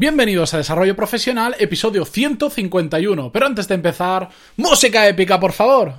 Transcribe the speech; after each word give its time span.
Bienvenidos 0.00 0.54
a 0.54 0.58
Desarrollo 0.58 0.94
Profesional, 0.94 1.56
episodio 1.58 2.04
151. 2.04 3.32
Pero 3.32 3.46
antes 3.46 3.66
de 3.66 3.74
empezar, 3.74 4.28
música 4.56 5.08
épica, 5.08 5.40
por 5.40 5.50
favor. 5.50 5.94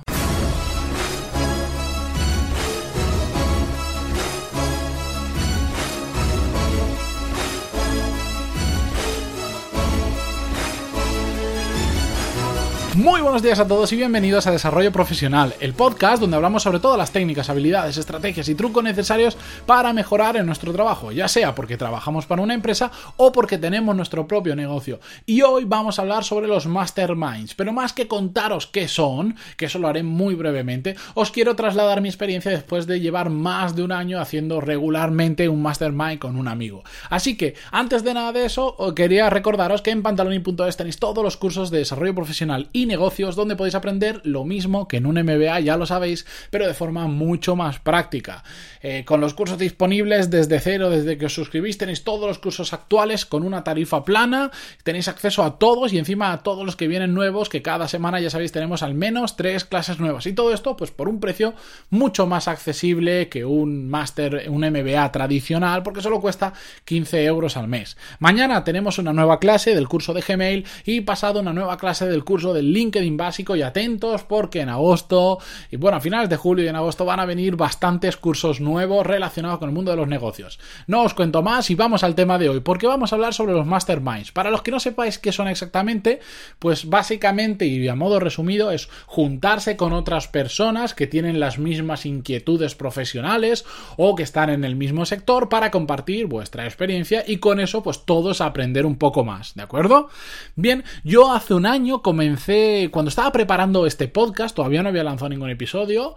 Muy 13.00 13.22
buenos 13.22 13.42
días 13.42 13.58
a 13.58 13.66
todos 13.66 13.90
y 13.94 13.96
bienvenidos 13.96 14.46
a 14.46 14.50
Desarrollo 14.50 14.92
Profesional, 14.92 15.54
el 15.60 15.72
podcast 15.72 16.20
donde 16.20 16.36
hablamos 16.36 16.64
sobre 16.64 16.80
todas 16.80 16.98
las 16.98 17.12
técnicas, 17.12 17.48
habilidades, 17.48 17.96
estrategias 17.96 18.46
y 18.50 18.54
trucos 18.54 18.84
necesarios 18.84 19.38
para 19.64 19.94
mejorar 19.94 20.36
en 20.36 20.44
nuestro 20.44 20.70
trabajo, 20.74 21.10
ya 21.10 21.26
sea 21.26 21.54
porque 21.54 21.78
trabajamos 21.78 22.26
para 22.26 22.42
una 22.42 22.52
empresa 22.52 22.92
o 23.16 23.32
porque 23.32 23.56
tenemos 23.56 23.96
nuestro 23.96 24.28
propio 24.28 24.54
negocio. 24.54 25.00
Y 25.24 25.40
hoy 25.40 25.64
vamos 25.64 25.98
a 25.98 26.02
hablar 26.02 26.24
sobre 26.24 26.46
los 26.46 26.66
masterminds, 26.66 27.54
pero 27.54 27.72
más 27.72 27.94
que 27.94 28.06
contaros 28.06 28.66
qué 28.66 28.86
son, 28.86 29.34
que 29.56 29.64
eso 29.64 29.78
lo 29.78 29.88
haré 29.88 30.02
muy 30.02 30.34
brevemente, 30.34 30.94
os 31.14 31.30
quiero 31.30 31.56
trasladar 31.56 32.02
mi 32.02 32.10
experiencia 32.10 32.50
después 32.50 32.86
de 32.86 33.00
llevar 33.00 33.30
más 33.30 33.74
de 33.74 33.82
un 33.82 33.92
año 33.92 34.20
haciendo 34.20 34.60
regularmente 34.60 35.48
un 35.48 35.62
mastermind 35.62 36.18
con 36.18 36.36
un 36.36 36.48
amigo. 36.48 36.84
Así 37.08 37.34
que, 37.38 37.54
antes 37.72 38.04
de 38.04 38.12
nada 38.12 38.32
de 38.32 38.44
eso, 38.44 38.76
quería 38.94 39.30
recordaros 39.30 39.80
que 39.80 39.90
en 39.90 40.02
pantaloni.es 40.02 40.76
tenéis 40.76 40.98
todos 40.98 41.24
los 41.24 41.38
cursos 41.38 41.70
de 41.70 41.78
desarrollo 41.78 42.14
profesional 42.14 42.68
y 42.74 42.89
negocios 42.90 43.36
donde 43.36 43.56
podéis 43.56 43.74
aprender 43.74 44.20
lo 44.24 44.44
mismo 44.44 44.88
que 44.88 44.98
en 44.98 45.06
un 45.06 45.14
MBA, 45.14 45.60
ya 45.60 45.76
lo 45.76 45.86
sabéis, 45.86 46.26
pero 46.50 46.66
de 46.66 46.74
forma 46.74 47.06
mucho 47.06 47.56
más 47.56 47.78
práctica. 47.78 48.42
Eh, 48.82 49.04
con 49.06 49.20
los 49.20 49.34
cursos 49.34 49.58
disponibles 49.58 50.30
desde 50.30 50.58
cero, 50.58 50.90
desde 50.90 51.16
que 51.16 51.26
os 51.26 51.34
suscribís, 51.34 51.78
tenéis 51.78 52.02
todos 52.02 52.26
los 52.26 52.38
cursos 52.38 52.72
actuales 52.72 53.24
con 53.24 53.44
una 53.44 53.62
tarifa 53.62 54.04
plana, 54.04 54.50
tenéis 54.82 55.08
acceso 55.08 55.44
a 55.44 55.58
todos 55.58 55.92
y 55.92 55.98
encima 55.98 56.32
a 56.32 56.42
todos 56.42 56.66
los 56.66 56.76
que 56.76 56.88
vienen 56.88 57.14
nuevos, 57.14 57.48
que 57.48 57.62
cada 57.62 57.88
semana 57.88 58.20
ya 58.20 58.30
sabéis 58.30 58.52
tenemos 58.52 58.82
al 58.82 58.94
menos 58.94 59.36
tres 59.36 59.64
clases 59.64 60.00
nuevas. 60.00 60.26
Y 60.26 60.32
todo 60.32 60.52
esto 60.52 60.76
pues 60.76 60.90
por 60.90 61.08
un 61.08 61.20
precio 61.20 61.54
mucho 61.90 62.26
más 62.26 62.48
accesible 62.48 63.28
que 63.28 63.44
un 63.44 63.88
máster, 63.88 64.46
un 64.48 64.62
MBA 64.62 65.12
tradicional, 65.12 65.82
porque 65.82 66.02
solo 66.02 66.20
cuesta 66.20 66.52
15 66.84 67.24
euros 67.24 67.56
al 67.56 67.68
mes. 67.68 67.96
Mañana 68.18 68.64
tenemos 68.64 68.98
una 68.98 69.12
nueva 69.12 69.38
clase 69.38 69.74
del 69.74 69.88
curso 69.88 70.12
de 70.12 70.22
Gmail 70.22 70.66
y 70.84 71.02
pasado 71.02 71.40
una 71.40 71.52
nueva 71.52 71.78
clase 71.78 72.06
del 72.06 72.24
curso 72.24 72.52
del 72.52 72.72
LinkedIn 72.80 73.16
básico 73.16 73.56
y 73.56 73.62
atentos 73.62 74.22
porque 74.24 74.60
en 74.60 74.70
agosto 74.70 75.38
y 75.70 75.76
bueno, 75.76 75.98
a 75.98 76.00
finales 76.00 76.30
de 76.30 76.36
julio 76.36 76.64
y 76.64 76.68
en 76.68 76.76
agosto 76.76 77.04
van 77.04 77.20
a 77.20 77.26
venir 77.26 77.56
bastantes 77.56 78.16
cursos 78.16 78.60
nuevos 78.60 79.06
relacionados 79.06 79.58
con 79.58 79.68
el 79.68 79.74
mundo 79.74 79.90
de 79.90 79.98
los 79.98 80.08
negocios. 80.08 80.58
No 80.86 81.02
os 81.02 81.14
cuento 81.14 81.42
más 81.42 81.70
y 81.70 81.74
vamos 81.74 82.02
al 82.02 82.14
tema 82.14 82.38
de 82.38 82.48
hoy, 82.48 82.60
porque 82.60 82.86
vamos 82.86 83.12
a 83.12 83.16
hablar 83.16 83.34
sobre 83.34 83.52
los 83.52 83.66
masterminds. 83.66 84.32
Para 84.32 84.50
los 84.50 84.62
que 84.62 84.70
no 84.70 84.80
sepáis 84.80 85.18
qué 85.18 85.32
son 85.32 85.48
exactamente, 85.48 86.20
pues 86.58 86.88
básicamente 86.88 87.66
y 87.66 87.86
a 87.88 87.94
modo 87.94 88.18
resumido 88.18 88.70
es 88.70 88.88
juntarse 89.06 89.76
con 89.76 89.92
otras 89.92 90.28
personas 90.28 90.94
que 90.94 91.06
tienen 91.06 91.40
las 91.40 91.58
mismas 91.58 92.06
inquietudes 92.06 92.74
profesionales 92.74 93.64
o 93.96 94.14
que 94.14 94.22
están 94.22 94.48
en 94.48 94.64
el 94.64 94.76
mismo 94.76 95.04
sector 95.04 95.48
para 95.48 95.70
compartir 95.70 96.26
vuestra 96.26 96.64
experiencia 96.64 97.24
y 97.26 97.36
con 97.36 97.60
eso 97.60 97.82
pues 97.82 98.04
todos 98.04 98.40
aprender 98.40 98.86
un 98.86 98.96
poco 98.96 99.24
más, 99.24 99.54
¿de 99.54 99.62
acuerdo? 99.62 100.08
Bien, 100.56 100.84
yo 101.04 101.32
hace 101.32 101.54
un 101.54 101.66
año 101.66 102.02
comencé 102.02 102.69
cuando 102.90 103.08
estaba 103.08 103.32
preparando 103.32 103.86
este 103.86 104.08
podcast, 104.08 104.54
todavía 104.54 104.82
no 104.82 104.88
había 104.88 105.04
lanzado 105.04 105.28
ningún 105.28 105.50
episodio, 105.50 106.14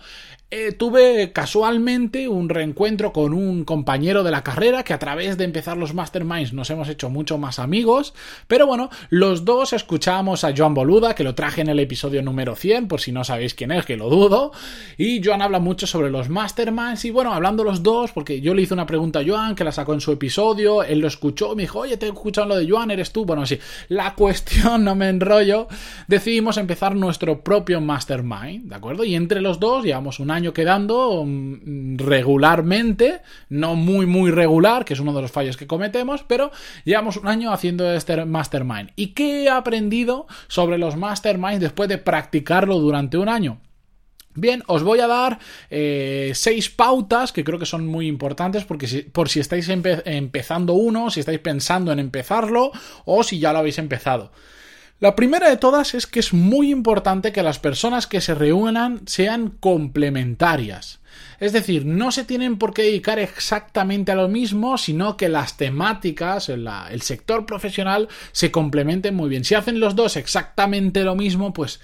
eh, 0.56 0.72
tuve 0.72 1.32
casualmente 1.32 2.28
un 2.28 2.48
reencuentro 2.48 3.12
con 3.12 3.34
un 3.34 3.64
compañero 3.64 4.22
de 4.22 4.30
la 4.30 4.44
carrera 4.44 4.84
que 4.84 4.94
a 4.94 5.00
través 5.00 5.36
de 5.36 5.46
empezar 5.46 5.78
los 5.78 5.96
masterminds 5.96 6.54
nos 6.54 6.70
hemos 6.70 6.90
hecho 6.90 7.10
mucho 7.10 7.40
más 7.40 7.58
amigos, 7.58 8.14
pero 8.46 8.68
bueno, 8.68 8.92
los 9.10 9.46
dos 9.46 9.74
escuchamos 9.74 10.44
a 10.44 10.54
Joan 10.56 10.76
Boluda, 10.76 11.16
que 11.16 11.24
lo 11.24 11.34
traje 11.34 11.62
en 11.62 11.70
el 11.70 11.80
episodio 11.80 12.22
número 12.22 12.56
100, 12.56 12.88
por 12.88 13.02
si 13.02 13.12
no 13.12 13.24
sabéis 13.24 13.56
quién 13.56 13.72
es, 13.72 13.84
que 13.84 13.98
lo 13.98 14.12
dudo, 14.12 14.52
y 14.96 15.24
Joan 15.24 15.42
habla 15.42 15.58
mucho 15.58 15.88
sobre 15.88 16.12
los 16.12 16.30
masterminds, 16.30 17.04
y 17.06 17.10
bueno, 17.10 17.34
hablando 17.34 17.64
los 17.64 17.82
dos, 17.82 18.12
porque 18.12 18.40
yo 18.40 18.54
le 18.54 18.62
hice 18.62 18.76
una 18.76 18.86
pregunta 18.86 19.22
a 19.22 19.26
Joan, 19.26 19.56
que 19.56 19.64
la 19.64 19.72
sacó 19.72 19.96
en 19.96 20.02
su 20.02 20.12
episodio, 20.12 20.84
él 20.84 21.00
lo 21.00 21.08
escuchó, 21.08 21.56
me 21.56 21.64
dijo, 21.64 21.80
oye, 21.80 21.98
te 21.98 22.06
he 22.06 22.10
escuchado 22.10 22.50
lo 22.50 22.58
de 22.58 22.70
Joan, 22.70 22.92
eres 22.92 23.12
tú, 23.12 23.26
bueno, 23.26 23.44
sí, 23.48 23.58
la 23.88 24.14
cuestión, 24.16 24.84
no 24.84 24.94
me 24.94 25.10
enrollo, 25.10 25.68
decidimos 26.08 26.58
empezar 26.58 26.96
nuestro 26.96 27.42
propio 27.42 27.82
mastermind, 27.82 28.70
¿de 28.70 28.76
acuerdo? 28.76 29.04
Y 29.04 29.16
entre 29.16 29.42
los 29.42 29.60
dos 29.60 29.84
llevamos 29.84 30.20
un 30.20 30.30
año 30.30 30.43
quedando 30.52 31.24
mm, 31.26 31.98
regularmente, 32.00 33.22
no 33.50 33.76
muy 33.76 34.06
muy 34.06 34.32
regular, 34.32 34.84
que 34.84 34.94
es 34.94 35.00
uno 35.00 35.14
de 35.14 35.22
los 35.22 35.32
fallos 35.32 35.56
que 35.56 35.68
cometemos, 35.68 36.24
pero 36.24 36.52
llevamos 36.84 37.16
un 37.16 37.28
año 37.28 37.54
haciendo 37.54 37.94
este 37.94 38.26
mastermind. 38.26 38.90
¿Y 38.96 39.14
qué 39.14 39.44
he 39.44 39.50
aprendido 39.50 40.28
sobre 40.48 40.78
los 40.78 40.98
masterminds 40.98 41.62
después 41.62 41.88
de 41.88 42.00
practicarlo 42.00 42.80
durante 42.80 43.18
un 43.18 43.30
año? 43.30 43.62
Bien, 44.36 44.64
os 44.66 44.82
voy 44.82 45.00
a 45.00 45.08
dar 45.08 45.38
eh, 45.70 46.32
seis 46.34 46.70
pautas 46.70 47.32
que 47.32 47.44
creo 47.44 47.60
que 47.60 47.68
son 47.68 47.86
muy 47.86 48.08
importantes 48.08 48.66
porque 48.66 49.06
por 49.12 49.30
si 49.30 49.40
estáis 49.40 49.70
empezando 49.70 50.74
uno, 50.74 51.12
si 51.12 51.20
estáis 51.20 51.40
pensando 51.40 51.92
en 51.92 52.00
empezarlo 52.00 52.72
o 53.06 53.24
si 53.24 53.38
ya 53.40 53.54
lo 53.54 53.60
habéis 53.60 53.78
empezado. 53.78 54.32
La 55.04 55.18
primera 55.18 55.50
de 55.50 55.58
todas 55.58 55.96
es 55.96 56.08
que 56.08 56.22
es 56.22 56.32
muy 56.32 56.72
importante 56.72 57.34
que 57.34 57.44
las 57.44 57.60
personas 57.60 58.08
que 58.08 58.22
se 58.22 58.36
reúnan 58.36 59.02
sean 59.06 59.50
complementarias. 59.50 61.02
Es 61.42 61.52
decir, 61.52 61.86
no 61.86 62.14
se 62.14 62.24
tienen 62.24 62.58
por 62.58 62.74
qué 62.74 62.84
dedicar 62.84 63.20
exactamente 63.20 64.14
a 64.14 64.16
lo 64.16 64.30
mismo, 64.30 64.78
sino 64.78 65.18
que 65.18 65.28
las 65.28 65.58
temáticas, 65.58 66.48
el, 66.48 66.70
el 66.90 67.02
sector 67.02 67.46
profesional 67.46 68.08
se 68.32 68.50
complementen 68.50 69.14
muy 69.14 69.28
bien. 69.28 69.44
Si 69.44 69.56
hacen 69.56 69.82
los 69.82 69.94
dos 69.94 70.16
exactamente 70.16 71.04
lo 71.04 71.16
mismo, 71.16 71.52
pues 71.52 71.82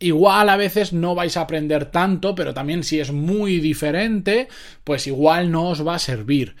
Igual 0.00 0.48
a 0.48 0.56
veces 0.56 0.92
no 0.92 1.16
vais 1.16 1.36
a 1.36 1.40
aprender 1.40 1.86
tanto, 1.86 2.36
pero 2.36 2.54
también 2.54 2.84
si 2.84 3.00
es 3.00 3.10
muy 3.10 3.58
diferente, 3.58 4.46
pues 4.84 5.08
igual 5.08 5.50
no 5.50 5.70
os 5.70 5.84
va 5.84 5.96
a 5.96 5.98
servir. 5.98 6.54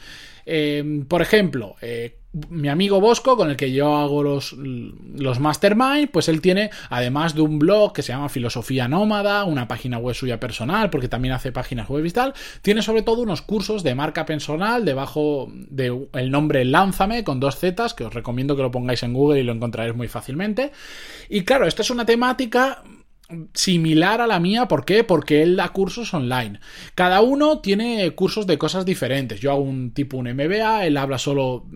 Eh, 0.50 1.04
por 1.06 1.20
ejemplo, 1.20 1.76
eh, 1.82 2.20
mi 2.48 2.70
amigo 2.70 3.02
Bosco, 3.02 3.36
con 3.36 3.50
el 3.50 3.56
que 3.56 3.70
yo 3.70 3.96
hago 3.96 4.22
los, 4.22 4.54
los 4.54 5.40
mastermind, 5.40 6.10
pues 6.10 6.30
él 6.30 6.40
tiene, 6.40 6.70
además 6.88 7.34
de 7.34 7.42
un 7.42 7.58
blog 7.58 7.92
que 7.92 8.02
se 8.02 8.12
llama 8.12 8.30
Filosofía 8.30 8.88
Nómada, 8.88 9.44
una 9.44 9.68
página 9.68 9.98
web 9.98 10.14
suya 10.14 10.40
personal, 10.40 10.88
porque 10.88 11.08
también 11.08 11.34
hace 11.34 11.52
páginas 11.52 11.90
web 11.90 12.04
y 12.06 12.10
tal, 12.10 12.32
tiene 12.62 12.80
sobre 12.80 13.02
todo 13.02 13.20
unos 13.20 13.42
cursos 13.42 13.82
de 13.82 13.94
marca 13.94 14.24
personal 14.24 14.86
debajo 14.86 15.52
del 15.52 16.08
el 16.14 16.30
nombre 16.30 16.64
Lánzame 16.64 17.24
con 17.24 17.40
dos 17.40 17.58
zetas, 17.58 17.92
que 17.92 18.04
os 18.04 18.14
recomiendo 18.14 18.56
que 18.56 18.62
lo 18.62 18.70
pongáis 18.70 19.02
en 19.02 19.12
Google 19.12 19.40
y 19.40 19.42
lo 19.42 19.52
encontraréis 19.52 19.94
muy 19.94 20.08
fácilmente. 20.08 20.72
Y 21.28 21.44
claro, 21.44 21.66
esta 21.66 21.82
es 21.82 21.90
una 21.90 22.06
temática 22.06 22.82
similar 23.52 24.20
a 24.20 24.26
la 24.26 24.40
mía. 24.40 24.68
¿Por 24.68 24.84
qué? 24.84 25.04
Porque 25.04 25.42
él 25.42 25.56
da 25.56 25.68
cursos 25.68 26.14
online. 26.14 26.60
Cada 26.94 27.20
uno 27.20 27.58
tiene 27.58 28.10
cursos 28.12 28.46
de 28.46 28.56
cosas 28.56 28.86
diferentes. 28.86 29.40
Yo 29.40 29.50
hago 29.50 29.60
un 29.60 29.92
tipo 29.92 30.16
un 30.16 30.32
MBA, 30.32 30.86
él 30.86 30.96
habla 30.96 31.18
solo 31.18 31.66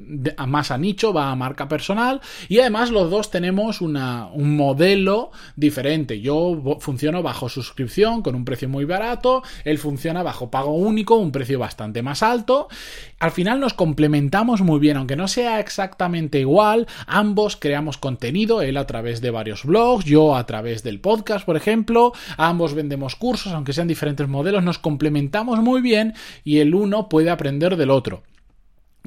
más 0.47 0.71
a 0.71 0.79
nicho, 0.79 1.13
va 1.13 1.31
a 1.31 1.37
marca 1.37 1.69
personal 1.69 2.21
y 2.49 2.61
además 2.61 2.91
los 2.91 3.11
dos 3.11 3.31
tenemos 3.31 3.81
un 3.81 4.57
modelo 4.57 5.31
diferente. 5.57 6.21
Yo 6.21 6.79
funciono 6.81 7.23
bajo 7.23 7.49
suscripción 7.49 8.23
con 8.23 8.35
un 8.35 8.45
precio 8.45 8.69
muy 8.69 8.85
barato, 8.85 9.43
él 9.65 9.79
funciona 9.79 10.23
bajo 10.23 10.51
pago 10.51 10.73
único, 10.75 11.17
un 11.17 11.33
precio 11.33 11.59
bastante 11.59 12.03
más 12.03 12.23
alto. 12.23 12.69
Al 13.19 13.31
final 13.31 13.61
nos 13.61 13.75
complementamos 13.75 14.63
muy 14.63 14.81
bien, 14.81 14.97
aunque 14.97 15.17
no 15.17 15.29
sea 15.29 15.61
exactamente 15.61 16.41
igual, 16.41 16.87
ambos 17.07 17.57
creamos 17.57 17.99
contenido, 17.99 18.63
él 18.63 18.77
a 18.77 18.87
través 18.87 19.21
de 19.21 19.31
varios 19.31 19.65
blogs, 19.65 20.05
yo 20.05 20.35
a 20.35 20.47
través 20.47 20.83
del 20.83 21.01
podcast 21.01 21.42
por 21.45 21.57
ejemplo, 21.57 22.13
ambos 22.37 22.75
vendemos 22.75 23.17
cursos, 23.17 23.53
aunque 23.53 23.73
sean 23.73 23.89
diferentes 23.89 24.29
modelos, 24.29 24.63
nos 24.63 24.79
complementamos 24.79 25.61
muy 25.61 25.81
bien 25.81 26.15
y 26.45 26.59
el 26.59 26.75
uno 26.75 27.09
puede 27.09 27.31
aprender 27.31 27.77
del 27.77 27.91
otro. 27.91 28.23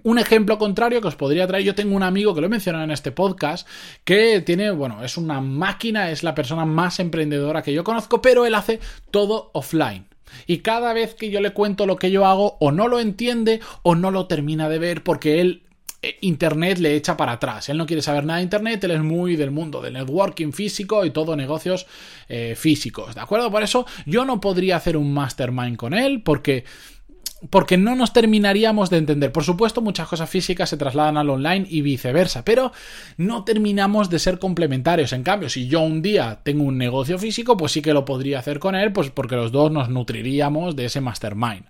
Un 0.04 0.20
ejemplo 0.20 0.60
contrario 0.60 1.02
que 1.02 1.08
os 1.08 1.16
podría 1.16 1.48
traer, 1.48 1.64
yo 1.64 1.74
tengo 1.74 1.96
un 1.96 2.04
amigo 2.04 2.36
que 2.36 2.42
lo 2.42 2.48
he 2.48 2.50
mencionado 2.50 2.84
en 2.84 2.92
este 2.92 3.12
podcast, 3.12 3.68
que 4.04 4.42
tiene, 4.42 4.70
bueno, 4.70 5.04
es 5.04 5.18
una 5.18 5.42
máquina, 5.42 6.12
es 6.12 6.22
la 6.22 6.36
persona 6.36 6.64
más 6.64 7.00
emprendedora 7.00 7.64
que 7.64 7.74
yo 7.74 7.84
conozco, 7.84 8.22
pero 8.22 8.46
él 8.46 8.54
hace 8.54 8.80
todo 9.10 9.50
offline. 9.54 10.06
Y 10.48 10.60
cada 10.60 10.94
vez 10.94 11.16
que 11.16 11.32
yo 11.32 11.42
le 11.42 11.54
cuento 11.54 11.86
lo 11.86 11.96
que 11.96 12.12
yo 12.12 12.26
hago, 12.26 12.58
o 12.60 12.72
no 12.72 12.88
lo 12.88 13.00
entiende 13.00 13.62
o 13.82 13.96
no 13.96 14.12
lo 14.12 14.28
termina 14.28 14.70
de 14.70 14.80
ver 14.80 15.04
porque 15.04 15.42
él 15.42 15.65
Internet 16.22 16.80
le 16.80 16.96
echa 16.96 17.18
para 17.18 17.34
atrás. 17.34 17.70
Él 17.70 17.78
no 17.78 17.86
quiere 17.86 18.02
saber 18.02 18.26
nada 18.26 18.38
de 18.38 18.44
Internet, 18.44 18.84
él 18.84 18.92
es 18.92 19.02
muy 19.02 19.36
del 19.36 19.52
mundo 19.52 19.82
del 19.82 19.94
networking 19.94 20.52
físico 20.52 21.06
y 21.06 21.12
todo 21.12 21.36
negocios 21.36 21.86
eh, 22.30 22.56
físicos. 22.58 23.16
¿De 23.16 23.22
acuerdo? 23.22 23.52
Por 23.52 23.64
eso 23.64 23.86
yo 24.06 24.26
no 24.26 24.40
podría 24.40 24.78
hacer 24.78 24.98
un 24.98 25.14
mastermind 25.14 25.78
con 25.78 25.94
él 25.94 26.22
porque 26.22 26.66
porque 27.50 27.78
no 27.78 27.96
nos 27.96 28.14
terminaríamos 28.14 28.90
de 28.90 28.98
entender. 28.98 29.32
Por 29.32 29.44
supuesto, 29.44 29.82
muchas 29.82 30.08
cosas 30.08 30.30
físicas 30.30 30.70
se 30.70 30.78
trasladan 30.78 31.18
al 31.18 31.30
online 31.30 31.66
y 31.70 31.82
viceversa, 31.82 32.44
pero 32.46 32.72
no 33.18 33.44
terminamos 33.44 34.10
de 34.10 34.20
ser 34.20 34.40
complementarios. 34.40 35.14
En 35.14 35.24
cambio, 35.24 35.50
si 35.50 35.68
yo 35.68 35.82
un 35.82 36.02
día 36.02 36.40
tengo 36.44 36.64
un 36.64 36.78
negocio 36.78 37.18
físico, 37.20 37.58
pues 37.58 37.72
sí 37.74 37.82
que 37.82 37.94
lo 37.94 38.06
podría 38.06 38.40
hacer 38.40 38.60
con 38.60 38.76
él, 38.76 38.92
pues 38.92 39.10
porque 39.10 39.36
los 39.36 39.52
dos 39.52 39.72
nos 39.72 39.90
nutriríamos 39.90 40.76
de 40.76 40.86
ese 40.86 41.02
mastermind. 41.02 41.66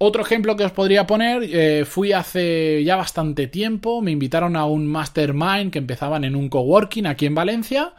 Otro 0.00 0.22
ejemplo 0.22 0.56
que 0.56 0.64
os 0.64 0.70
podría 0.70 1.08
poner, 1.08 1.42
eh, 1.42 1.84
fui 1.84 2.12
hace 2.12 2.84
ya 2.84 2.94
bastante 2.94 3.48
tiempo, 3.48 4.00
me 4.00 4.12
invitaron 4.12 4.54
a 4.54 4.64
un 4.64 4.86
mastermind 4.86 5.72
que 5.72 5.80
empezaban 5.80 6.22
en 6.22 6.36
un 6.36 6.48
coworking 6.48 7.06
aquí 7.06 7.26
en 7.26 7.34
Valencia 7.34 7.94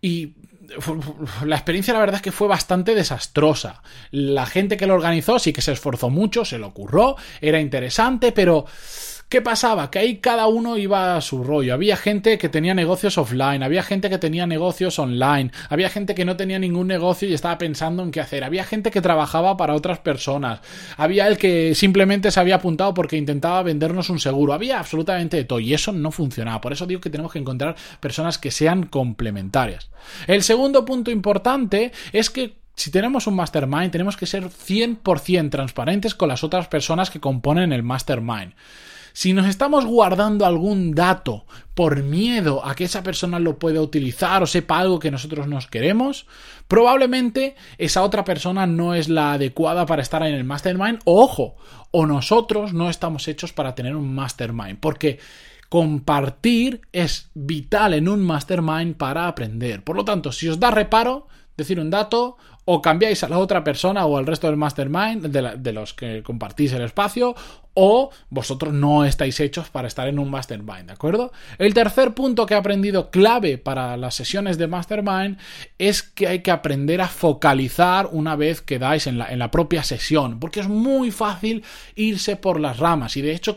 y 0.00 0.34
la 1.44 1.56
experiencia 1.56 1.92
la 1.92 2.00
verdad 2.00 2.16
es 2.16 2.22
que 2.22 2.32
fue 2.32 2.46
bastante 2.46 2.94
desastrosa. 2.94 3.82
La 4.12 4.46
gente 4.46 4.76
que 4.76 4.86
lo 4.86 4.94
organizó 4.94 5.38
sí 5.38 5.52
que 5.52 5.62
se 5.62 5.72
esforzó 5.72 6.10
mucho, 6.10 6.44
se 6.44 6.58
lo 6.58 6.68
ocurrió, 6.68 7.16
era 7.40 7.60
interesante, 7.60 8.30
pero 8.32 8.66
¿Qué 9.30 9.40
pasaba? 9.40 9.92
Que 9.92 10.00
ahí 10.00 10.16
cada 10.16 10.48
uno 10.48 10.76
iba 10.76 11.16
a 11.16 11.20
su 11.20 11.44
rollo. 11.44 11.72
Había 11.72 11.96
gente 11.96 12.36
que 12.36 12.48
tenía 12.48 12.74
negocios 12.74 13.16
offline, 13.16 13.62
había 13.62 13.84
gente 13.84 14.10
que 14.10 14.18
tenía 14.18 14.44
negocios 14.44 14.98
online, 14.98 15.52
había 15.68 15.88
gente 15.88 16.16
que 16.16 16.24
no 16.24 16.36
tenía 16.36 16.58
ningún 16.58 16.88
negocio 16.88 17.28
y 17.28 17.34
estaba 17.34 17.56
pensando 17.56 18.02
en 18.02 18.10
qué 18.10 18.20
hacer, 18.20 18.42
había 18.42 18.64
gente 18.64 18.90
que 18.90 19.00
trabajaba 19.00 19.56
para 19.56 19.76
otras 19.76 20.00
personas, 20.00 20.58
había 20.96 21.28
el 21.28 21.38
que 21.38 21.76
simplemente 21.76 22.32
se 22.32 22.40
había 22.40 22.56
apuntado 22.56 22.92
porque 22.92 23.16
intentaba 23.16 23.62
vendernos 23.62 24.10
un 24.10 24.18
seguro, 24.18 24.52
había 24.52 24.80
absolutamente 24.80 25.36
de 25.36 25.44
todo 25.44 25.60
y 25.60 25.74
eso 25.74 25.92
no 25.92 26.10
funcionaba. 26.10 26.60
Por 26.60 26.72
eso 26.72 26.84
digo 26.86 27.00
que 27.00 27.08
tenemos 27.08 27.32
que 27.32 27.38
encontrar 27.38 27.76
personas 28.00 28.36
que 28.36 28.50
sean 28.50 28.86
complementarias. 28.86 29.90
El 30.26 30.42
segundo 30.42 30.84
punto 30.84 31.12
importante 31.12 31.92
es 32.12 32.30
que 32.30 32.59
si 32.80 32.90
tenemos 32.90 33.26
un 33.26 33.36
mastermind, 33.36 33.90
tenemos 33.90 34.16
que 34.16 34.24
ser 34.24 34.48
100% 34.48 35.50
transparentes 35.50 36.14
con 36.14 36.30
las 36.30 36.42
otras 36.42 36.66
personas 36.66 37.10
que 37.10 37.20
componen 37.20 37.74
el 37.74 37.82
mastermind. 37.82 38.54
Si 39.12 39.34
nos 39.34 39.46
estamos 39.46 39.84
guardando 39.84 40.46
algún 40.46 40.94
dato 40.94 41.44
por 41.74 42.02
miedo 42.02 42.64
a 42.64 42.74
que 42.74 42.84
esa 42.84 43.02
persona 43.02 43.38
lo 43.38 43.58
pueda 43.58 43.82
utilizar 43.82 44.42
o 44.42 44.46
sepa 44.46 44.78
algo 44.78 44.98
que 44.98 45.10
nosotros 45.10 45.46
nos 45.46 45.66
queremos, 45.66 46.26
probablemente 46.68 47.54
esa 47.76 48.02
otra 48.02 48.24
persona 48.24 48.66
no 48.66 48.94
es 48.94 49.10
la 49.10 49.32
adecuada 49.32 49.84
para 49.84 50.00
estar 50.00 50.22
en 50.22 50.34
el 50.34 50.44
mastermind. 50.44 51.00
O, 51.04 51.22
ojo, 51.22 51.56
o 51.90 52.06
nosotros 52.06 52.72
no 52.72 52.88
estamos 52.88 53.28
hechos 53.28 53.52
para 53.52 53.74
tener 53.74 53.94
un 53.94 54.14
mastermind, 54.14 54.78
porque 54.80 55.18
compartir 55.68 56.80
es 56.92 57.28
vital 57.34 57.92
en 57.92 58.08
un 58.08 58.24
mastermind 58.24 58.96
para 58.96 59.28
aprender. 59.28 59.84
Por 59.84 59.96
lo 59.96 60.04
tanto, 60.06 60.32
si 60.32 60.48
os 60.48 60.58
da 60.58 60.70
reparo 60.70 61.28
decir 61.56 61.78
un 61.78 61.90
dato, 61.90 62.36
o 62.64 62.82
cambiáis 62.82 63.24
a 63.24 63.28
la 63.28 63.38
otra 63.38 63.64
persona 63.64 64.06
o 64.06 64.16
al 64.16 64.26
resto 64.26 64.46
del 64.46 64.56
mastermind 64.56 65.26
de, 65.26 65.72
los 65.72 65.94
que 65.94 66.22
compartís 66.22 66.72
el 66.72 66.82
espacio 66.82 67.34
o 67.74 68.10
vosotros 68.28 68.74
no 68.74 69.04
estáis 69.04 69.38
hechos 69.40 69.70
para 69.70 69.88
estar 69.88 70.08
en 70.08 70.18
un 70.18 70.30
mastermind, 70.30 70.86
¿de 70.86 70.92
acuerdo? 70.92 71.32
El 71.58 71.72
tercer 71.72 72.14
punto 72.14 72.44
que 72.44 72.54
he 72.54 72.56
aprendido 72.56 73.10
clave 73.10 73.58
para 73.58 73.96
las 73.96 74.14
sesiones 74.16 74.58
de 74.58 74.66
mastermind 74.66 75.38
es 75.78 76.02
que 76.02 76.26
hay 76.26 76.40
que 76.40 76.50
aprender 76.50 77.00
a 77.00 77.08
focalizar 77.08 78.08
una 78.10 78.36
vez 78.36 78.60
que 78.60 78.78
dais 78.78 79.06
en 79.06 79.18
la, 79.18 79.32
en 79.32 79.38
la 79.38 79.50
propia 79.50 79.84
sesión, 79.84 80.40
porque 80.40 80.60
es 80.60 80.68
muy 80.68 81.10
fácil 81.10 81.62
irse 81.94 82.36
por 82.36 82.60
las 82.60 82.78
ramas 82.78 83.16
y 83.16 83.22
de 83.22 83.32
hecho 83.32 83.56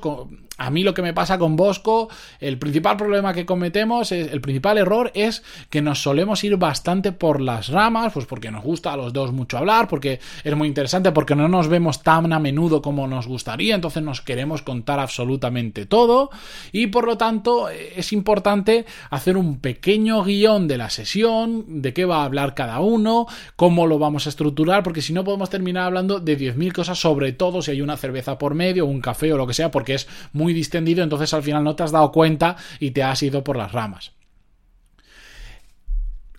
a 0.58 0.70
mí 0.70 0.84
lo 0.84 0.94
que 0.94 1.02
me 1.02 1.14
pasa 1.14 1.38
con 1.38 1.56
Bosco, 1.56 2.10
el 2.40 2.60
principal 2.60 2.96
problema 2.96 3.34
que 3.34 3.46
cometemos, 3.46 4.12
es, 4.12 4.32
el 4.32 4.42
principal 4.42 4.78
error 4.78 5.12
es 5.16 5.44
que 5.70 5.82
nos 5.82 6.02
solemos 6.02 6.44
ir 6.44 6.58
bastante 6.58 7.12
por 7.12 7.42
las 7.42 7.70
ramas, 7.70 8.14
pues 8.14 8.26
porque 8.28 8.52
nos 8.52 8.64
gusta 8.64 8.93
a 8.94 8.98
los 8.98 9.14
dos 9.14 9.32
mucho 9.32 9.58
hablar, 9.58 9.88
porque 9.88 10.20
es 10.44 10.56
muy 10.56 10.68
interesante, 10.68 11.12
porque 11.12 11.36
no 11.36 11.48
nos 11.48 11.68
vemos 11.68 12.04
tan 12.04 12.32
a 12.34 12.40
menudo 12.40 12.82
como 12.82 13.08
nos 13.08 13.28
gustaría, 13.28 13.76
entonces 13.76 14.04
nos 14.04 14.22
queremos 14.22 14.62
contar 14.62 15.00
absolutamente 15.00 15.86
todo 15.86 16.30
y 16.72 16.88
por 16.88 17.06
lo 17.06 17.18
tanto 17.18 17.70
es 17.70 18.14
importante 18.14 18.86
hacer 19.10 19.38
un 19.38 19.60
pequeño 19.60 20.24
guion 20.24 20.68
de 20.68 20.78
la 20.78 20.90
sesión, 20.90 21.82
de 21.82 21.94
qué 21.94 22.06
va 22.06 22.22
a 22.22 22.26
hablar 22.26 22.54
cada 22.54 22.80
uno, 22.80 23.28
cómo 23.56 23.88
lo 23.88 24.00
vamos 24.00 24.26
a 24.26 24.30
estructurar, 24.30 24.84
porque 24.84 25.02
si 25.02 25.14
no 25.14 25.24
podemos 25.24 25.50
terminar 25.50 25.86
hablando 25.86 26.20
de 26.20 26.38
10.000 26.38 26.72
cosas, 26.74 27.00
sobre 27.00 27.34
todo 27.34 27.62
si 27.62 27.72
hay 27.72 27.82
una 27.82 27.98
cerveza 27.98 28.38
por 28.38 28.56
medio, 28.56 28.86
un 28.86 29.02
café 29.02 29.34
o 29.34 29.38
lo 29.38 29.48
que 29.48 29.54
sea, 29.54 29.72
porque 29.72 29.96
es 29.96 30.08
muy 30.32 30.54
distendido, 30.54 31.04
entonces 31.04 31.34
al 31.34 31.44
final 31.44 31.64
no 31.64 31.76
te 31.76 31.84
has 31.84 31.92
dado 31.92 32.12
cuenta 32.12 32.56
y 32.80 32.92
te 32.92 33.04
has 33.04 33.22
ido 33.24 33.44
por 33.44 33.58
las 33.58 33.72
ramas. 33.72 34.12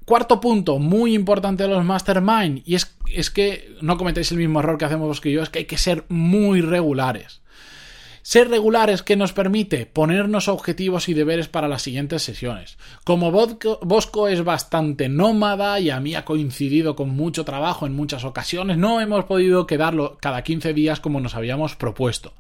Cuarto 0.05 0.41
punto, 0.41 0.79
muy 0.79 1.15
importante 1.15 1.63
de 1.63 1.71
los 1.71 1.85
mastermind, 1.85 2.63
y 2.67 2.75
es, 2.75 2.95
es 3.11 3.31
que 3.31 3.75
no 3.81 3.97
cometéis 3.97 4.33
el 4.33 4.39
mismo 4.39 4.61
error 4.61 4.77
que 4.77 4.85
hacemos 4.85 5.09
vos 5.09 5.21
que 5.21 5.33
yo, 5.33 5.43
es 5.43 5.49
que 5.49 5.61
hay 5.61 5.65
que 5.65 5.79
ser 5.79 6.05
muy 6.09 6.61
regulares. 6.61 7.41
Ser 8.21 8.49
regulares 8.49 9.03
que 9.03 9.17
nos 9.17 9.35
permite 9.35 9.85
ponernos 9.85 10.49
objetivos 10.49 11.11
y 11.11 11.15
deberes 11.15 11.49
para 11.49 11.69
las 11.69 11.83
siguientes 11.83 12.23
sesiones. 12.23 12.79
Como 13.05 13.31
Bosco 13.31 14.29
es 14.29 14.43
bastante 14.45 15.11
nómada 15.11 15.79
y 15.79 15.91
a 15.91 16.01
mí 16.01 16.15
ha 16.15 16.25
coincidido 16.25 16.97
con 16.97 17.11
mucho 17.11 17.45
trabajo 17.45 17.87
en 17.87 17.95
muchas 17.95 18.25
ocasiones, 18.25 18.79
no 18.79 19.01
hemos 19.03 19.27
podido 19.27 19.67
quedarlo 19.67 20.17
cada 20.21 20.43
15 20.43 20.73
días 20.73 21.01
como 21.01 21.21
nos 21.21 21.35
habíamos 21.35 21.77
propuesto. 21.77 22.33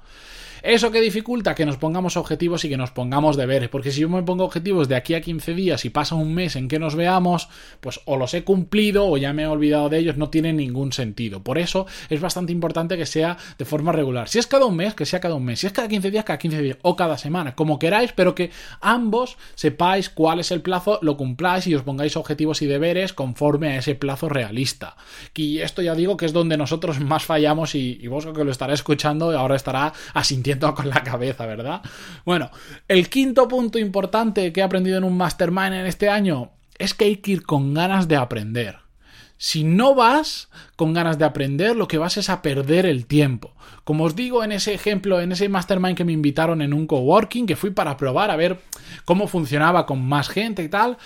¿Eso 0.64 0.90
que 0.90 1.02
dificulta? 1.02 1.54
Que 1.54 1.66
nos 1.66 1.76
pongamos 1.76 2.16
objetivos 2.16 2.64
y 2.64 2.70
que 2.70 2.78
nos 2.78 2.90
pongamos 2.90 3.36
deberes. 3.36 3.68
Porque 3.68 3.90
si 3.90 4.00
yo 4.00 4.08
me 4.08 4.22
pongo 4.22 4.44
objetivos 4.44 4.88
de 4.88 4.96
aquí 4.96 5.12
a 5.12 5.20
15 5.20 5.52
días 5.52 5.84
y 5.84 5.90
pasa 5.90 6.14
un 6.14 6.32
mes 6.32 6.56
en 6.56 6.68
que 6.68 6.78
nos 6.78 6.96
veamos, 6.96 7.50
pues 7.80 8.00
o 8.06 8.16
los 8.16 8.32
he 8.32 8.44
cumplido 8.44 9.06
o 9.06 9.18
ya 9.18 9.34
me 9.34 9.42
he 9.42 9.46
olvidado 9.46 9.90
de 9.90 9.98
ellos, 9.98 10.16
no 10.16 10.30
tiene 10.30 10.54
ningún 10.54 10.94
sentido. 10.94 11.42
Por 11.42 11.58
eso 11.58 11.86
es 12.08 12.18
bastante 12.18 12.50
importante 12.50 12.96
que 12.96 13.04
sea 13.04 13.36
de 13.58 13.66
forma 13.66 13.92
regular. 13.92 14.26
Si 14.30 14.38
es 14.38 14.46
cada 14.46 14.64
un 14.64 14.76
mes, 14.76 14.94
que 14.94 15.04
sea 15.04 15.20
cada 15.20 15.34
un 15.34 15.44
mes. 15.44 15.60
Si 15.60 15.66
es 15.66 15.72
cada 15.74 15.86
15 15.86 16.10
días, 16.10 16.24
cada 16.24 16.38
15 16.38 16.62
días. 16.62 16.78
O 16.80 16.96
cada 16.96 17.18
semana, 17.18 17.54
como 17.54 17.78
queráis, 17.78 18.12
pero 18.12 18.34
que 18.34 18.50
ambos 18.80 19.36
sepáis 19.56 20.08
cuál 20.08 20.40
es 20.40 20.50
el 20.50 20.62
plazo, 20.62 20.98
lo 21.02 21.18
cumpláis 21.18 21.66
y 21.66 21.74
os 21.74 21.82
pongáis 21.82 22.16
objetivos 22.16 22.62
y 22.62 22.66
deberes 22.66 23.12
conforme 23.12 23.72
a 23.72 23.76
ese 23.76 23.96
plazo 23.96 24.30
realista. 24.30 24.96
Y 25.34 25.58
esto 25.58 25.82
ya 25.82 25.94
digo 25.94 26.16
que 26.16 26.24
es 26.24 26.32
donde 26.32 26.56
nosotros 26.56 27.00
más 27.00 27.24
fallamos 27.24 27.74
y, 27.74 27.98
y 28.00 28.06
vos 28.06 28.24
que 28.24 28.44
lo 28.44 28.50
estará 28.50 28.72
escuchando 28.72 29.38
ahora 29.38 29.56
estará 29.56 29.92
asintiendo 30.14 30.53
con 30.58 30.88
la 30.88 31.02
cabeza, 31.02 31.46
¿verdad? 31.46 31.82
Bueno, 32.24 32.50
el 32.88 33.08
quinto 33.08 33.48
punto 33.48 33.78
importante 33.78 34.52
que 34.52 34.60
he 34.60 34.62
aprendido 34.62 34.98
en 34.98 35.04
un 35.04 35.16
mastermind 35.16 35.74
en 35.74 35.86
este 35.86 36.08
año 36.08 36.52
es 36.78 36.94
que 36.94 37.04
hay 37.06 37.16
que 37.16 37.32
ir 37.32 37.42
con 37.44 37.74
ganas 37.74 38.08
de 38.08 38.16
aprender. 38.16 38.78
Si 39.36 39.64
no 39.64 39.94
vas 39.94 40.48
con 40.76 40.94
ganas 40.94 41.18
de 41.18 41.24
aprender, 41.24 41.76
lo 41.76 41.88
que 41.88 41.98
vas 41.98 42.16
es 42.16 42.30
a 42.30 42.40
perder 42.40 42.86
el 42.86 43.06
tiempo. 43.06 43.52
Como 43.82 44.04
os 44.04 44.16
digo 44.16 44.42
en 44.44 44.52
ese 44.52 44.72
ejemplo, 44.72 45.20
en 45.20 45.32
ese 45.32 45.48
mastermind 45.48 45.96
que 45.96 46.04
me 46.04 46.12
invitaron 46.12 46.62
en 46.62 46.72
un 46.72 46.86
coworking, 46.86 47.46
que 47.46 47.56
fui 47.56 47.70
para 47.70 47.96
probar 47.96 48.30
a 48.30 48.36
ver 48.36 48.60
cómo 49.04 49.26
funcionaba 49.26 49.86
con 49.86 50.02
más 50.02 50.28
gente 50.28 50.62
y 50.62 50.68
tal, 50.68 50.96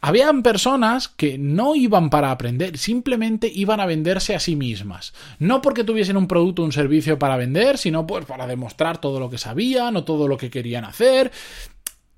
habían 0.00 0.42
personas 0.42 1.08
que 1.08 1.38
no 1.38 1.74
iban 1.74 2.10
para 2.10 2.30
aprender, 2.30 2.78
simplemente 2.78 3.50
iban 3.52 3.80
a 3.80 3.86
venderse 3.86 4.34
a 4.34 4.40
sí 4.40 4.56
mismas. 4.56 5.12
No 5.38 5.62
porque 5.62 5.84
tuviesen 5.84 6.16
un 6.16 6.28
producto 6.28 6.62
o 6.62 6.64
un 6.64 6.72
servicio 6.72 7.18
para 7.18 7.36
vender, 7.36 7.78
sino 7.78 8.06
pues 8.06 8.24
para 8.24 8.46
demostrar 8.46 8.98
todo 8.98 9.20
lo 9.20 9.30
que 9.30 9.38
sabían 9.38 9.96
o 9.96 10.04
todo 10.04 10.28
lo 10.28 10.36
que 10.36 10.50
querían 10.50 10.84
hacer 10.84 11.32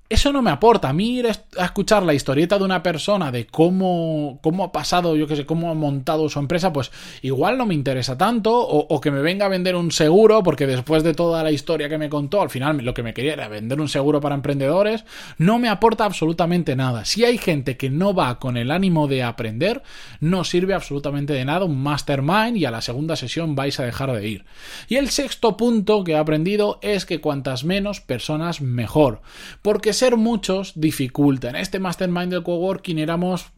eso 0.09 0.33
no 0.33 0.41
me 0.41 0.49
aporta. 0.49 0.89
A 0.89 0.93
mí 0.93 1.19
ir 1.19 1.27
a 1.27 1.65
escuchar 1.65 2.01
la 2.01 2.15
historieta 2.15 2.57
de 2.57 2.63
una 2.63 2.81
persona 2.81 3.31
de 3.31 3.45
cómo, 3.45 4.39
cómo 4.41 4.63
ha 4.63 4.71
pasado, 4.71 5.15
yo 5.15 5.27
qué 5.27 5.35
sé, 5.35 5.45
cómo 5.45 5.69
ha 5.69 5.75
montado 5.75 6.27
su 6.29 6.39
empresa, 6.39 6.73
pues 6.73 6.91
igual 7.21 7.59
no 7.59 7.67
me 7.67 7.75
interesa 7.75 8.17
tanto. 8.17 8.59
O, 8.59 8.99
que 8.99 9.11
me 9.11 9.21
venga 9.21 9.45
a 9.45 9.49
vender 9.49 9.75
un 9.75 9.91
seguro, 9.91 10.41
porque 10.41 10.65
después 10.65 11.03
de 11.03 11.13
toda 11.13 11.43
la 11.43 11.51
historia 11.51 11.89
que 11.89 11.99
me 11.99 12.09
contó, 12.09 12.41
al 12.41 12.49
final 12.49 12.77
lo 12.83 12.93
que 12.93 13.03
me 13.03 13.13
quería 13.13 13.33
era 13.33 13.47
vender 13.47 13.79
un 13.79 13.87
seguro 13.87 14.19
para 14.19 14.35
emprendedores, 14.35 15.05
no 15.37 15.59
me 15.59 15.69
aporta 15.69 16.05
absolutamente 16.05 16.75
nada. 16.75 17.05
Si 17.05 17.23
hay 17.23 17.37
gente 17.37 17.77
que 17.77 17.89
no 17.89 18.13
va 18.13 18.39
con 18.39 18.57
el 18.57 18.71
ánimo 18.71 19.07
de 19.07 19.23
aprender, 19.23 19.83
no 20.19 20.43
sirve 20.43 20.73
absolutamente 20.73 21.33
de 21.33 21.45
nada 21.45 21.65
un 21.65 21.81
mastermind 21.81 22.57
y 22.57 22.65
a 22.65 22.71
la 22.71 22.81
segunda 22.81 23.15
sesión 23.15 23.55
vais 23.55 23.79
a 23.79 23.85
dejar 23.85 24.11
de 24.11 24.27
ir. 24.27 24.45
Y 24.87 24.95
el 24.95 25.09
sexto 25.09 25.55
punto 25.55 26.03
que 26.03 26.13
he 26.13 26.17
aprendido 26.17 26.79
es 26.81 27.05
que 27.05 27.21
cuantas 27.21 27.63
menos 27.63 28.01
personas 28.01 28.59
mejor. 28.59 29.21
Porque 29.61 29.93
ser 29.99 30.17
muchos 30.17 30.73
dificulta. 30.75 31.49
En 31.49 31.57
este 31.57 31.77
mastermind 31.79 32.31
del 32.31 32.43
coworking 32.43 32.99
éramos 32.99 33.51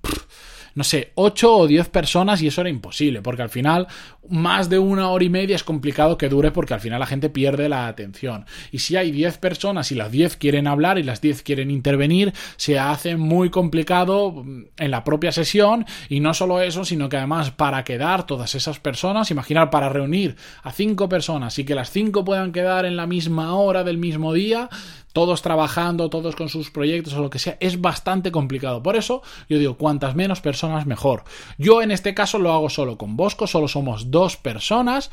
no 0.73 0.83
sé, 0.83 1.11
8 1.15 1.53
o 1.53 1.67
10 1.67 1.89
personas 1.89 2.41
y 2.41 2.47
eso 2.47 2.61
era 2.61 2.69
imposible, 2.69 3.21
porque 3.21 3.41
al 3.41 3.49
final 3.49 3.87
más 4.29 4.69
de 4.69 4.79
una 4.79 5.09
hora 5.09 5.23
y 5.23 5.29
media 5.29 5.55
es 5.55 5.63
complicado 5.63 6.17
que 6.17 6.29
dure 6.29 6.51
porque 6.51 6.73
al 6.73 6.79
final 6.79 6.99
la 6.99 7.05
gente 7.05 7.29
pierde 7.29 7.67
la 7.67 7.87
atención. 7.87 8.45
Y 8.71 8.79
si 8.79 8.95
hay 8.95 9.11
10 9.11 9.37
personas 9.39 9.91
y 9.91 9.95
las 9.95 10.11
10 10.11 10.37
quieren 10.37 10.67
hablar 10.67 10.97
y 10.97 11.03
las 11.03 11.19
10 11.19 11.43
quieren 11.43 11.71
intervenir, 11.71 12.33
se 12.55 12.79
hace 12.79 13.17
muy 13.17 13.49
complicado 13.49 14.45
en 14.77 14.91
la 14.91 15.03
propia 15.03 15.31
sesión 15.31 15.85
y 16.07 16.19
no 16.19 16.33
solo 16.33 16.61
eso, 16.61 16.85
sino 16.85 17.09
que 17.09 17.17
además 17.17 17.51
para 17.51 17.83
quedar 17.83 18.25
todas 18.25 18.55
esas 18.55 18.79
personas, 18.79 19.31
imaginar 19.31 19.69
para 19.69 19.89
reunir 19.89 20.37
a 20.63 20.71
5 20.71 21.09
personas 21.09 21.57
y 21.59 21.65
que 21.65 21.75
las 21.75 21.91
5 21.91 22.23
puedan 22.23 22.51
quedar 22.51 22.85
en 22.85 22.95
la 22.95 23.07
misma 23.07 23.55
hora 23.55 23.83
del 23.83 23.97
mismo 23.97 24.33
día, 24.33 24.69
todos 25.13 25.41
trabajando, 25.41 26.09
todos 26.09 26.35
con 26.35 26.49
sus 26.49 26.71
proyectos 26.71 27.13
o 27.13 27.21
lo 27.21 27.29
que 27.29 27.39
sea, 27.39 27.57
es 27.59 27.81
bastante 27.81 28.31
complicado. 28.31 28.81
Por 28.81 28.95
eso 28.95 29.21
yo 29.49 29.57
digo, 29.57 29.77
cuantas 29.77 30.15
menos 30.15 30.41
personas 30.41 30.85
mejor. 30.85 31.23
Yo 31.57 31.81
en 31.81 31.91
este 31.91 32.13
caso 32.13 32.39
lo 32.39 32.51
hago 32.51 32.69
solo 32.69 32.97
con 32.97 33.15
Bosco, 33.17 33.47
solo 33.47 33.67
somos 33.67 34.11
dos 34.11 34.37
personas. 34.37 35.11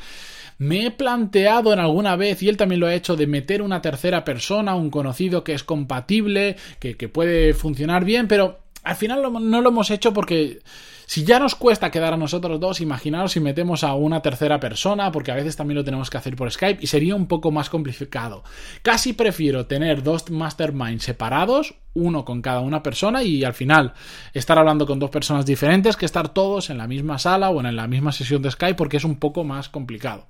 Me 0.57 0.85
he 0.85 0.91
planteado 0.91 1.71
en 1.71 1.79
alguna 1.79 2.17
vez, 2.17 2.43
y 2.43 2.49
él 2.49 2.57
también 2.57 2.81
lo 2.81 2.87
ha 2.87 2.93
hecho, 2.93 3.15
de 3.15 3.27
meter 3.27 3.61
una 3.61 3.81
tercera 3.81 4.25
persona, 4.25 4.75
un 4.75 4.89
conocido 4.89 5.43
que 5.43 5.53
es 5.53 5.63
compatible, 5.63 6.57
que, 6.79 6.97
que 6.97 7.07
puede 7.07 7.53
funcionar 7.53 8.03
bien, 8.03 8.27
pero 8.27 8.59
al 8.83 8.95
final 8.95 9.21
no 9.41 9.61
lo 9.61 9.69
hemos 9.69 9.91
hecho 9.91 10.13
porque 10.13 10.61
si 11.09 11.23
ya 11.23 11.39
nos 11.39 11.55
cuesta 11.55 11.89
quedar 11.89 12.13
a 12.13 12.17
nosotros 12.17 12.59
dos, 12.59 12.81
imaginaos 12.81 13.31
si 13.31 13.39
metemos 13.39 13.83
a 13.83 13.95
una 13.95 14.21
tercera 14.21 14.59
persona, 14.59 15.11
porque 15.11 15.31
a 15.31 15.35
veces 15.35 15.55
también 15.55 15.77
lo 15.77 15.83
tenemos 15.83 16.07
que 16.07 16.17
hacer 16.17 16.35
por 16.35 16.51
Skype 16.51 16.83
y 16.83 16.85
sería 16.85 17.15
un 17.15 17.25
poco 17.25 17.49
más 17.49 17.69
complicado. 17.71 18.43
Casi 18.83 19.13
prefiero 19.13 19.65
tener 19.65 20.03
dos 20.03 20.29
masterminds 20.29 21.03
separados, 21.03 21.73
uno 21.95 22.25
con 22.25 22.43
cada 22.43 22.59
una 22.59 22.83
persona 22.83 23.23
y 23.23 23.43
al 23.43 23.55
final 23.55 23.93
estar 24.35 24.59
hablando 24.59 24.85
con 24.85 24.99
dos 24.99 25.09
personas 25.09 25.47
diferentes 25.47 25.97
que 25.97 26.05
estar 26.05 26.29
todos 26.29 26.69
en 26.69 26.77
la 26.77 26.87
misma 26.87 27.17
sala 27.17 27.49
o 27.49 27.59
en 27.59 27.75
la 27.75 27.87
misma 27.87 28.11
sesión 28.11 28.43
de 28.43 28.51
Skype 28.51 28.75
porque 28.75 28.97
es 28.97 29.03
un 29.03 29.17
poco 29.17 29.43
más 29.43 29.67
complicado. 29.67 30.27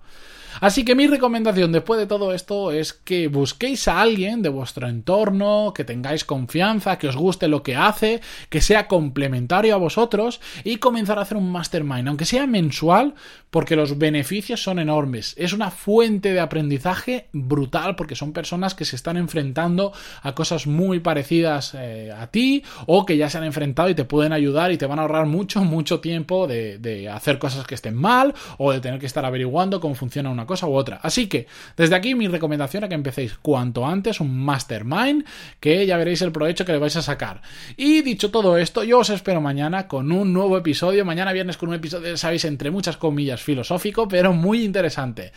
Así 0.60 0.84
que 0.84 0.96
mi 0.96 1.08
recomendación 1.08 1.72
después 1.72 2.00
de 2.00 2.08
todo 2.08 2.34
esto 2.34 2.72
es 2.72 2.94
que 2.94 3.28
busquéis 3.28 3.88
a 3.88 4.02
alguien 4.02 4.42
de 4.42 4.50
vuestro 4.50 4.88
entorno, 4.88 5.74
que 5.74 5.86
tengáis 5.86 6.26
confianza, 6.26 6.98
que 6.98 7.08
os 7.08 7.16
guste 7.16 7.48
lo 7.48 7.64
que 7.64 7.76
hace, 7.76 8.22
que 8.50 8.62
sea 8.62 8.88
complementario 8.88 9.74
a 9.74 9.78
vosotros 9.78 10.42
y 10.64 10.78
comenzar 10.78 11.20
a 11.20 11.22
hacer 11.22 11.38
un 11.38 11.52
mastermind, 11.52 12.08
aunque 12.08 12.26
sea 12.26 12.48
mensual, 12.48 13.16
porque 13.50 13.76
los 13.76 13.98
beneficios 13.98 14.62
son 14.62 14.80
enormes. 14.80 15.34
Es 15.38 15.54
una 15.54 15.72
fuente 15.72 16.34
de 16.34 16.40
aprendizaje 16.40 17.28
brutal 17.32 17.96
porque 17.96 18.16
son 18.16 18.34
personas 18.34 18.76
que 18.76 18.86
se 18.86 18.96
están 18.96 19.18
enfrentando 19.18 19.94
a 20.22 20.36
cosas 20.36 20.68
muy 20.68 21.00
parecidas 21.00 21.74
eh, 21.76 22.12
a 22.16 22.28
ti 22.28 22.64
o 22.86 23.06
que 23.06 23.18
ya 23.18 23.30
se 23.30 23.38
han 23.38 23.44
enfrentado 23.44 23.90
y 23.90 23.96
te 23.96 24.06
pueden 24.06 24.34
ayudar 24.34 24.72
y 24.72 24.78
te 24.78 24.86
van 24.86 25.00
a 25.00 25.04
ahorrar 25.04 25.26
mucho, 25.26 25.64
mucho 25.64 26.00
tiempo 26.00 26.48
de, 26.48 26.78
de 26.78 27.10
hacer 27.10 27.40
cosas 27.40 27.66
que 27.66 27.76
estén 27.76 27.96
mal 27.96 28.34
o 28.58 28.72
de 28.72 28.82
tener 28.82 29.00
que 29.00 29.06
estar 29.06 29.26
averiguando 29.26 29.80
cómo 29.80 29.96
funciona 29.96 30.30
una 30.30 30.46
cosa 30.50 30.68
u 30.68 30.76
otra. 30.76 31.00
Así 31.02 31.28
que, 31.28 31.48
desde 31.78 31.96
aquí 31.96 32.14
mi 32.16 32.28
recomendación 32.28 32.84
es 32.84 32.90
que 32.90 32.96
empecéis 32.96 33.36
cuanto 33.42 33.86
antes 33.86 34.20
un 34.20 34.38
mastermind, 34.44 35.24
que 35.62 35.86
ya 35.86 35.96
veréis 35.96 36.22
el 36.22 36.34
provecho 36.34 36.66
que 36.66 36.74
le 36.74 36.80
vais 36.80 36.98
a 36.98 37.02
sacar. 37.02 37.42
Y 37.78 38.02
dicho 38.02 38.32
todo 38.32 38.58
esto, 38.58 38.84
yo 38.84 39.00
os 39.00 39.10
espero 39.10 39.40
mañana 39.40 39.88
con 39.88 40.12
un 40.12 40.34
nuevo 40.34 40.58
episodio, 40.58 41.06
mañana 41.06 41.32
viernes 41.32 41.56
con 41.56 41.70
un 41.70 41.76
episodio, 41.76 42.18
sabéis, 42.18 42.44
entre 42.44 42.72
muchas 42.72 42.98
comillas, 42.98 43.42
filosófico, 43.42 44.08
pero 44.08 44.34
muy 44.34 44.64
interesante. 44.64 45.32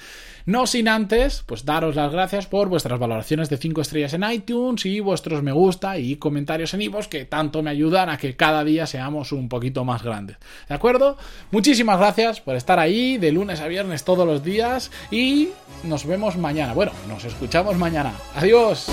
No 0.47 0.67
sin 0.67 0.89
antes, 0.89 1.45
pues 1.47 1.65
daros 1.65 1.95
las 1.95 2.13
gracias 2.13 2.47
por 2.47 2.69
vuestras 2.69 2.99
valoraciones 2.99 3.49
de 3.49 3.57
5 3.57 3.81
estrellas 3.81 4.15
en 4.15 4.25
iTunes 4.31 4.85
y 4.87 5.01
vuestros 5.01 5.43
me 5.43 5.53
gusta 5.53 5.99
y 5.99 6.17
comentarios 6.17 6.75
en 6.75 6.83
iVoox 6.83 7.09
que 7.09 7.25
tanto 7.25 7.63
me 7.63 7.71
ayudan 7.71 8.09
a 8.09 8.19
que 8.19 8.35
cada 8.37 8.65
día 8.65 8.87
seamos 8.87 9.33
un 9.33 9.49
poquito 9.49 9.85
más 9.85 10.03
grandes. 10.03 10.39
¿De 10.69 10.75
acuerdo? 10.75 11.17
Muchísimas 11.51 11.99
gracias 11.99 12.41
por 12.41 12.57
estar 12.57 12.79
ahí 12.79 13.19
de 13.19 13.33
lunes 13.33 13.61
a 13.61 13.69
viernes 13.69 14.05
todos 14.05 14.27
los 14.27 14.43
días 14.43 14.91
y 15.11 15.51
nos 15.85 16.07
vemos 16.07 16.37
mañana. 16.37 16.75
Bueno, 16.75 16.93
nos 17.09 17.25
escuchamos 17.25 17.77
mañana. 17.77 18.13
Adiós. 18.35 18.89